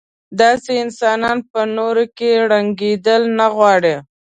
داسې 0.39 0.71
انسانان 0.83 1.37
په 1.51 1.59
نورو 1.77 2.05
کې 2.17 2.29
رنګېدل 2.51 3.21
نه 3.37 3.47
غواړي. 3.55 3.95